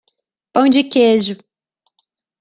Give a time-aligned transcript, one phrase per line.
[0.51, 1.37] Pão de queijo.